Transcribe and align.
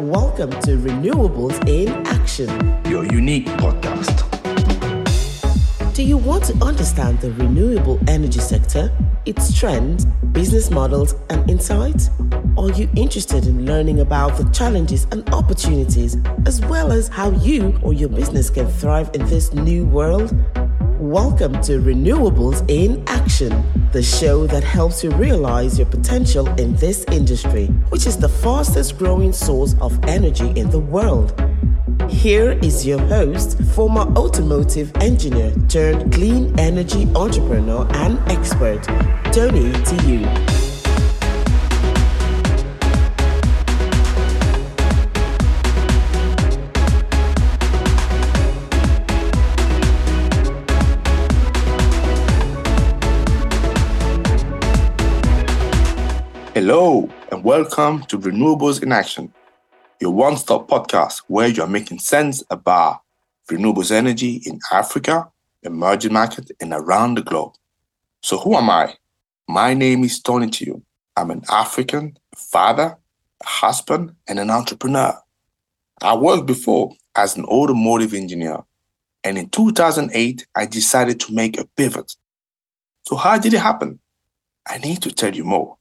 Welcome 0.00 0.50
to 0.50 0.76
Renewables 0.76 1.66
in 1.66 1.88
Action, 2.06 2.50
your 2.84 3.06
unique 3.06 3.46
podcast. 3.46 4.24
Do 5.94 6.02
you 6.02 6.18
want 6.18 6.44
to 6.44 6.54
understand 6.62 7.18
the 7.22 7.32
renewable 7.32 7.98
energy 8.06 8.40
sector, 8.40 8.92
its 9.24 9.58
trends, 9.58 10.04
business 10.32 10.70
models, 10.70 11.14
and 11.30 11.48
insights? 11.48 12.10
Are 12.58 12.70
you 12.72 12.90
interested 12.94 13.46
in 13.46 13.64
learning 13.64 14.00
about 14.00 14.36
the 14.36 14.44
challenges 14.50 15.06
and 15.12 15.26
opportunities, 15.32 16.18
as 16.44 16.60
well 16.66 16.92
as 16.92 17.08
how 17.08 17.30
you 17.30 17.80
or 17.82 17.94
your 17.94 18.10
business 18.10 18.50
can 18.50 18.68
thrive 18.68 19.08
in 19.14 19.24
this 19.28 19.54
new 19.54 19.86
world? 19.86 20.34
Welcome 20.98 21.60
to 21.64 21.78
Renewables 21.78 22.64
in 22.70 23.04
Action, 23.06 23.62
the 23.92 24.02
show 24.02 24.46
that 24.46 24.64
helps 24.64 25.04
you 25.04 25.10
realize 25.10 25.78
your 25.78 25.86
potential 25.88 26.48
in 26.58 26.74
this 26.76 27.04
industry, 27.12 27.66
which 27.90 28.06
is 28.06 28.16
the 28.16 28.30
fastest 28.30 28.96
growing 28.96 29.34
source 29.34 29.76
of 29.82 30.02
energy 30.04 30.48
in 30.58 30.70
the 30.70 30.78
world. 30.78 31.38
Here 32.08 32.52
is 32.62 32.86
your 32.86 32.98
host, 32.98 33.62
former 33.74 34.10
automotive 34.16 34.90
engineer 34.96 35.52
turned 35.68 36.14
clean 36.14 36.58
energy 36.58 37.06
entrepreneur 37.14 37.86
and 37.90 38.18
expert, 38.30 38.82
Tony 39.34 39.72
Tiyou 39.84 40.55
Hello, 56.68 57.08
and 57.30 57.44
welcome 57.44 58.02
to 58.06 58.18
Renewables 58.18 58.82
in 58.82 58.90
Action, 58.90 59.32
your 60.00 60.10
one 60.10 60.36
stop 60.36 60.66
podcast 60.66 61.22
where 61.28 61.46
you 61.46 61.62
are 61.62 61.68
making 61.68 62.00
sense 62.00 62.42
about 62.50 63.02
renewables 63.48 63.92
energy 63.92 64.42
in 64.44 64.58
Africa, 64.72 65.30
emerging 65.62 66.12
markets, 66.12 66.50
and 66.60 66.72
around 66.72 67.14
the 67.14 67.22
globe. 67.22 67.52
So, 68.20 68.36
who 68.36 68.56
am 68.56 68.68
I? 68.68 68.94
My 69.46 69.74
name 69.74 70.02
is 70.02 70.20
Tony 70.20 70.48
Tiyou. 70.48 70.82
I'm 71.16 71.30
an 71.30 71.44
African 71.48 72.18
father, 72.34 72.98
a 73.40 73.46
husband, 73.46 74.16
and 74.26 74.40
an 74.40 74.50
entrepreneur. 74.50 75.16
I 76.02 76.16
worked 76.16 76.46
before 76.46 76.96
as 77.14 77.36
an 77.36 77.44
automotive 77.44 78.12
engineer, 78.12 78.58
and 79.22 79.38
in 79.38 79.50
2008, 79.50 80.44
I 80.56 80.66
decided 80.66 81.20
to 81.20 81.32
make 81.32 81.60
a 81.60 81.66
pivot. 81.76 82.16
So, 83.06 83.14
how 83.14 83.38
did 83.38 83.54
it 83.54 83.60
happen? 83.60 84.00
I 84.66 84.78
need 84.78 85.00
to 85.02 85.12
tell 85.12 85.32
you 85.32 85.44
more. 85.44 85.76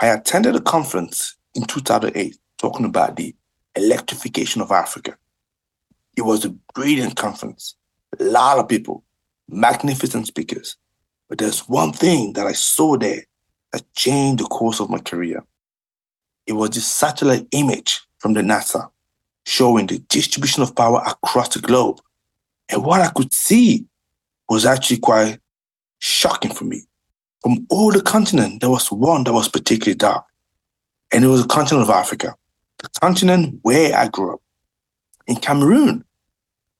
I 0.00 0.08
attended 0.08 0.54
a 0.54 0.60
conference 0.60 1.36
in 1.54 1.64
2008 1.64 2.38
talking 2.58 2.86
about 2.86 3.16
the 3.16 3.34
electrification 3.74 4.62
of 4.62 4.70
Africa. 4.70 5.16
It 6.16 6.22
was 6.22 6.44
a 6.44 6.54
brilliant 6.72 7.16
conference, 7.16 7.74
a 8.18 8.24
lot 8.24 8.58
of 8.58 8.68
people, 8.68 9.02
magnificent 9.48 10.28
speakers. 10.28 10.76
But 11.28 11.38
there's 11.38 11.68
one 11.68 11.92
thing 11.92 12.34
that 12.34 12.46
I 12.46 12.52
saw 12.52 12.96
there 12.96 13.24
that 13.72 13.92
changed 13.94 14.42
the 14.42 14.48
course 14.48 14.80
of 14.80 14.88
my 14.88 14.98
career. 14.98 15.44
It 16.46 16.52
was 16.52 16.70
this 16.70 16.86
satellite 16.86 17.46
image 17.50 18.00
from 18.18 18.34
the 18.34 18.40
NASA 18.40 18.88
showing 19.46 19.86
the 19.86 19.98
distribution 19.98 20.62
of 20.62 20.76
power 20.76 21.02
across 21.06 21.48
the 21.48 21.60
globe. 21.60 22.00
And 22.68 22.84
what 22.84 23.00
I 23.00 23.10
could 23.10 23.32
see 23.32 23.86
was 24.48 24.64
actually 24.64 24.98
quite 24.98 25.40
shocking 25.98 26.54
for 26.54 26.64
me 26.64 26.87
from 27.42 27.66
all 27.70 27.92
the 27.92 28.02
continent, 28.02 28.60
there 28.60 28.70
was 28.70 28.90
one 28.90 29.24
that 29.24 29.32
was 29.32 29.48
particularly 29.48 29.96
dark. 29.96 30.24
And 31.12 31.24
it 31.24 31.28
was 31.28 31.42
the 31.42 31.48
continent 31.48 31.88
of 31.88 31.94
Africa, 31.94 32.34
the 32.78 32.88
continent 33.00 33.60
where 33.62 33.96
I 33.96 34.08
grew 34.08 34.34
up. 34.34 34.42
In 35.26 35.36
Cameroon, 35.36 36.04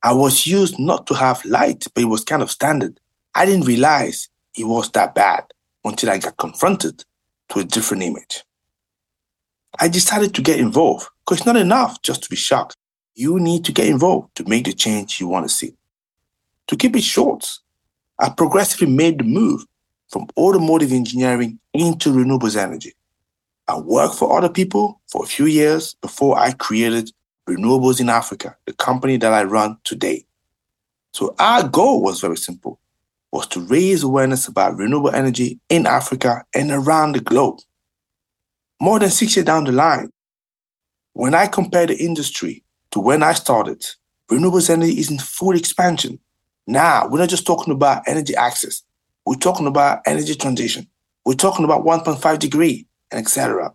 I 0.02 0.12
was 0.12 0.47
used 0.47 0.78
not 0.78 1.06
to 1.06 1.14
have 1.14 1.44
light, 1.44 1.86
but 1.94 2.02
it 2.02 2.06
was 2.06 2.24
kind 2.24 2.42
of 2.42 2.50
standard. 2.50 3.00
I 3.34 3.47
didn't 3.47 3.66
realize 3.66 4.28
it 4.56 4.64
was 4.64 4.91
that 4.92 5.14
bad 5.14 5.44
until 5.84 6.10
I 6.10 6.18
got 6.18 6.36
confronted 6.36 7.04
to 7.50 7.60
a 7.60 7.64
different 7.64 8.02
image. 8.02 8.44
I 9.80 9.88
decided 9.88 10.34
to 10.34 10.42
get 10.42 10.58
involved 10.58 11.08
because 11.24 11.38
it's 11.38 11.47
not 11.47 11.56
enough 11.56 12.02
just 12.02 12.22
to 12.24 12.30
be 12.30 12.36
shocked. 12.36 12.76
You 13.14 13.38
need 13.38 13.64
to 13.64 13.72
get 13.72 13.86
involved 13.86 14.34
to 14.36 14.48
make 14.48 14.64
the 14.64 14.72
change 14.72 15.20
you 15.20 15.28
want 15.28 15.48
to 15.48 15.54
see. 15.54 15.74
To 16.68 16.76
keep 16.76 16.97
it 16.97 17.02
short, 17.02 17.58
I 18.18 18.30
progressively 18.30 18.88
made 18.88 19.18
the 19.18 19.24
move 19.24 19.64
from 20.08 20.26
automotive 20.36 20.92
engineering 20.92 21.58
into 21.74 22.10
renewables 22.10 22.56
energy. 22.56 22.94
I 23.69 23.78
worked 23.78 24.14
for 24.14 24.36
other 24.36 24.48
people 24.48 25.00
for 25.06 25.22
a 25.22 25.26
few 25.26 25.46
years 25.46 25.94
before 26.00 26.38
I 26.38 26.52
created 26.52 27.12
Renewables 27.48 27.98
in 27.98 28.10
Africa, 28.10 28.56
the 28.66 28.74
company 28.74 29.16
that 29.16 29.32
I 29.32 29.42
run 29.44 29.78
today. 29.84 30.26
So 31.12 31.34
our 31.38 31.66
goal 31.66 32.02
was 32.02 32.20
very 32.20 32.36
simple, 32.36 32.78
was 33.32 33.47
to 33.48 33.60
raise 33.60 34.02
awareness 34.02 34.47
about 34.47 34.76
renewable 34.76 35.10
energy 35.10 35.58
in 35.70 35.86
Africa 35.86 36.44
and 36.54 36.70
around 36.70 37.12
the 37.12 37.20
globe. 37.20 37.60
More 38.80 38.98
than 38.98 39.10
six 39.10 39.34
years 39.34 39.47
down 39.47 39.64
the 39.64 39.72
line, 39.72 40.10
when 41.14 41.34
I 41.34 41.47
compare 41.47 41.86
the 41.86 41.97
industry 41.97 42.62
to 42.91 43.00
when 43.00 43.22
I 43.22 43.32
started, 43.32 43.84
renewables 44.30 44.68
energy 44.68 44.98
is 44.98 45.10
in 45.10 45.18
full 45.18 45.56
expansion. 45.56 46.18
Now, 46.66 47.08
we're 47.08 47.18
not 47.18 47.30
just 47.30 47.47
talking 47.47 47.72
about 47.72 48.02
energy 48.06 48.36
access. 48.36 48.82
We're 49.28 49.34
talking 49.34 49.66
about 49.66 50.00
energy 50.06 50.34
transition. 50.34 50.87
We're 51.27 51.34
talking 51.34 51.66
about 51.66 51.84
1.5 51.84 52.39
degree 52.39 52.87
and 53.11 53.21
etc. 53.21 53.75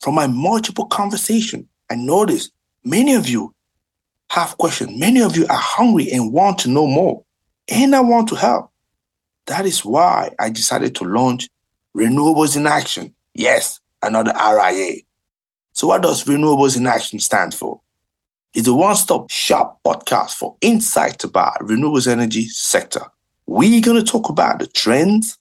From 0.00 0.14
my 0.14 0.26
multiple 0.28 0.86
conversation, 0.86 1.68
I 1.90 1.96
noticed 1.96 2.52
many 2.82 3.16
of 3.16 3.28
you 3.28 3.54
have 4.30 4.56
questions. 4.56 4.98
Many 4.98 5.20
of 5.20 5.36
you 5.36 5.46
are 5.48 5.58
hungry 5.60 6.10
and 6.10 6.32
want 6.32 6.56
to 6.60 6.70
know 6.70 6.86
more. 6.86 7.22
And 7.68 7.94
I 7.94 8.00
want 8.00 8.30
to 8.30 8.34
help. 8.34 8.70
That 9.44 9.66
is 9.66 9.84
why 9.84 10.30
I 10.38 10.48
decided 10.48 10.94
to 10.94 11.04
launch 11.04 11.50
Renewables 11.94 12.56
in 12.56 12.66
Action. 12.66 13.14
Yes, 13.34 13.78
another 14.00 14.32
RIA. 14.32 15.02
So 15.74 15.88
what 15.88 16.00
does 16.00 16.24
Renewables 16.24 16.78
in 16.78 16.86
Action 16.86 17.18
stand 17.18 17.52
for? 17.52 17.82
It's 18.54 18.68
a 18.68 18.72
one-stop 18.72 19.30
shop 19.30 19.80
podcast 19.84 20.30
for 20.30 20.56
insights 20.62 21.24
about 21.24 21.58
renewables 21.60 22.08
energy 22.10 22.48
sector 22.48 23.02
we're 23.46 23.80
going 23.80 24.02
to 24.02 24.10
talk 24.10 24.28
about 24.28 24.58
the 24.58 24.66
trends, 24.66 25.38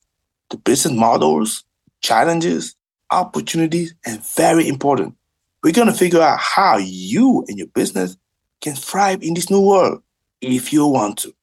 the 0.50 0.58
business 0.58 0.94
models, 0.94 1.64
challenges, 2.02 2.76
opportunities, 3.12 3.94
and 4.06 4.24
very 4.36 4.68
important, 4.68 5.16
we're 5.64 5.74
going 5.74 5.88
to 5.88 5.94
figure 5.94 6.22
out 6.22 6.40
how 6.40 6.78
you 6.78 7.44
and 7.48 7.58
your 7.58 7.68
business 7.68 8.18
can 8.62 8.76
thrive 8.76 9.24
in 9.24 9.34
this 9.34 9.50
new 9.50 9.62
world 9.62 10.02
if 10.42 10.72
you 10.72 10.86
want 10.86 11.18
to. 11.20 11.34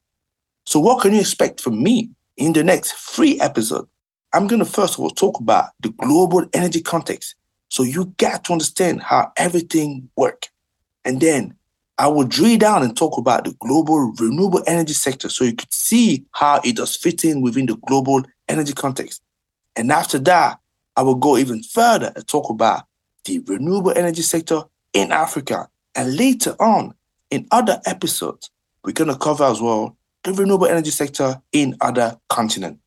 So, 0.65 0.79
what 0.79 1.03
can 1.03 1.13
you 1.13 1.21
expect 1.21 1.61
from 1.61 1.83
me 1.83 2.11
in 2.37 2.53
the 2.53 2.63
next 2.63 2.93
three 2.93 3.41
episodes? 3.41 3.89
I'm 4.33 4.47
going 4.47 4.61
to 4.61 4.65
first 4.65 4.95
of 4.95 5.01
all 5.01 5.11
talk 5.11 5.41
about 5.41 5.71
the 5.81 5.91
global 5.91 6.47
energy 6.55 6.81
context 6.81 7.35
so 7.69 7.83
you 7.83 8.15
get 8.17 8.45
to 8.45 8.53
understand 8.53 9.03
how 9.03 9.33
everything 9.37 10.09
works. 10.17 10.49
And 11.05 11.21
then 11.21 11.55
I 12.03 12.09
will 12.09 12.25
drill 12.25 12.59
down 12.59 12.83
and 12.83 12.97
talk 12.97 13.17
about 13.17 13.45
the 13.45 13.53
global 13.61 14.13
renewable 14.19 14.61
energy 14.67 14.93
sector 14.93 15.29
so 15.29 15.45
you 15.45 15.55
could 15.55 15.73
see 15.73 16.25
how 16.33 16.61
it 16.65 16.75
does 16.75 16.97
fit 16.97 17.25
in 17.25 17.43
within 17.43 17.67
the 17.67 17.77
global 17.87 18.25
energy 18.49 18.73
context. 18.73 19.23
And 19.77 19.93
after 19.93 20.19
that, 20.19 20.59
I 20.97 21.03
will 21.03 21.15
go 21.15 21.37
even 21.37 21.63
further 21.63 22.13
and 22.17 22.27
talk 22.27 22.51
about 22.51 22.87
the 23.25 23.39
renewable 23.47 23.93
energy 23.97 24.23
sector 24.23 24.63
in 24.93 25.13
Africa. 25.13 25.69
And 25.95 26.17
later 26.17 26.57
on, 26.59 26.93
in 27.31 27.47
other 27.53 27.81
episodes, 27.87 28.51
we're 28.83 28.95
going 28.95 29.13
to 29.13 29.17
cover 29.17 29.45
as 29.45 29.61
well 29.61 29.97
the 30.25 30.33
renewable 30.33 30.67
energy 30.67 30.91
sector 30.91 31.41
in 31.53 31.77
other 31.81 32.19
continents. 32.29 32.81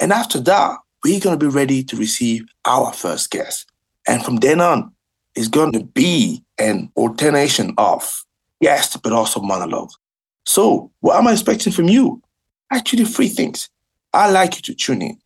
And 0.00 0.10
after 0.10 0.40
that, 0.40 0.78
we're 1.04 1.20
going 1.20 1.38
to 1.38 1.46
be 1.46 1.54
ready 1.54 1.84
to 1.84 1.96
receive 1.96 2.46
our 2.64 2.94
first 2.94 3.30
guest. 3.30 3.70
And 4.06 4.24
from 4.24 4.36
then 4.36 4.62
on, 4.62 4.90
it's 5.34 5.48
going 5.48 5.72
to 5.72 5.84
be 5.84 6.42
an 6.56 6.90
alternation 6.96 7.74
of 7.76 8.24
yes, 8.60 8.96
but 8.96 9.12
also 9.12 9.40
monologue. 9.40 9.90
So, 10.46 10.90
what 11.00 11.16
am 11.16 11.26
I 11.28 11.32
expecting 11.32 11.72
from 11.72 11.88
you? 11.88 12.22
Actually, 12.70 13.04
three 13.04 13.28
things. 13.28 13.68
I 14.12 14.30
like 14.30 14.56
you 14.56 14.62
to 14.62 14.74
tune 14.74 15.02
in. 15.02 15.18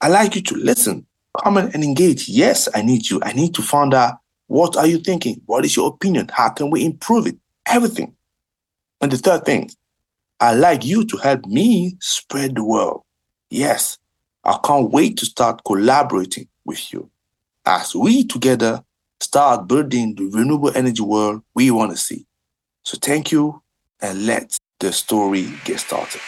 I 0.00 0.08
like 0.08 0.34
you 0.34 0.42
to 0.42 0.54
listen, 0.56 1.06
comment, 1.36 1.74
and 1.74 1.84
engage. 1.84 2.28
Yes, 2.28 2.68
I 2.74 2.82
need 2.82 3.08
you. 3.08 3.20
I 3.22 3.32
need 3.32 3.54
to 3.54 3.62
find 3.62 3.94
out 3.94 4.18
what 4.46 4.76
are 4.76 4.86
you 4.86 4.98
thinking? 4.98 5.40
What 5.46 5.64
is 5.64 5.76
your 5.76 5.88
opinion? 5.88 6.30
How 6.32 6.48
can 6.50 6.70
we 6.70 6.84
improve 6.84 7.26
it? 7.26 7.36
Everything. 7.66 8.14
And 9.00 9.12
the 9.12 9.18
third 9.18 9.44
thing, 9.44 9.70
I 10.40 10.54
like 10.54 10.84
you 10.84 11.04
to 11.04 11.16
help 11.18 11.46
me 11.46 11.96
spread 12.00 12.54
the 12.56 12.64
word. 12.64 12.98
Yes, 13.50 13.98
I 14.44 14.58
can't 14.64 14.90
wait 14.90 15.18
to 15.18 15.26
start 15.26 15.62
collaborating 15.64 16.48
with 16.64 16.92
you 16.92 17.10
as 17.66 17.94
we 17.94 18.24
together 18.24 18.82
start 19.20 19.66
building 19.68 20.14
the 20.14 20.26
renewable 20.26 20.72
energy 20.74 21.02
world 21.02 21.42
we 21.54 21.70
want 21.70 21.90
to 21.90 21.96
see. 21.96 22.24
So 22.88 22.96
thank 22.98 23.30
you 23.30 23.60
and 24.00 24.24
let 24.24 24.56
the 24.80 24.94
story 24.94 25.52
get 25.66 25.78
started. 25.78 26.22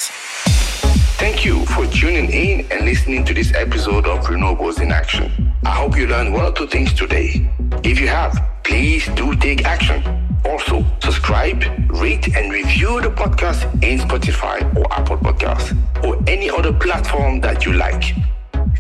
Thank 1.17 1.43
you 1.43 1.65
for 1.65 1.87
tuning 1.87 2.31
in 2.31 2.71
and 2.71 2.85
listening 2.85 3.25
to 3.25 3.33
this 3.33 3.55
episode 3.55 4.05
of 4.07 4.27
Renewables 4.27 4.79
in 4.79 4.93
Action. 4.93 5.55
I 5.65 5.71
hope 5.71 5.97
you 5.97 6.07
learned 6.07 6.35
one 6.35 6.45
or 6.45 6.53
two 6.53 6.67
things 6.67 6.93
today. 6.93 7.51
If 7.83 7.99
you 7.99 8.09
have, 8.09 8.39
please 8.63 9.09
do 9.15 9.35
take 9.37 9.65
action. 9.65 10.03
Also, 10.45 10.85
subscribe, 11.03 11.65
rate, 11.93 12.37
and 12.37 12.53
review 12.53 13.01
the 13.01 13.09
podcast 13.09 13.65
in 13.83 13.99
Spotify 13.99 14.61
or 14.77 14.85
Apple 14.93 15.17
Podcasts 15.17 15.73
or 16.05 16.23
any 16.27 16.51
other 16.51 16.75
platform 16.75 17.41
that 17.41 17.65
you 17.65 17.73
like. 17.73 18.15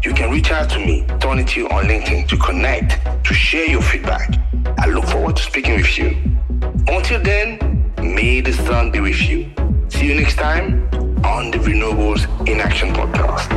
You 0.04 0.12
can 0.12 0.30
reach 0.30 0.50
out 0.50 0.68
to 0.68 0.78
me, 0.78 1.06
Tony 1.18 1.44
T, 1.44 1.62
on 1.62 1.84
LinkedIn 1.84 2.28
to 2.28 2.36
connect, 2.36 3.24
to 3.24 3.32
share 3.32 3.64
your 3.64 3.80
feedback. 3.80 4.38
I 4.76 4.88
look 4.88 5.06
forward 5.06 5.36
to 5.36 5.42
speaking 5.42 5.76
with 5.76 5.96
you. 5.96 6.14
Until 6.88 7.22
then, 7.22 7.69
may 8.02 8.40
the 8.40 8.52
sun 8.52 8.90
be 8.90 9.00
with 9.00 9.20
you. 9.22 9.50
See 9.88 10.06
you 10.06 10.14
next 10.14 10.36
time 10.36 10.88
on 11.24 11.50
the 11.50 11.58
Renewables 11.58 12.24
in 12.48 12.60
Action 12.60 12.92
podcast. 12.94 13.49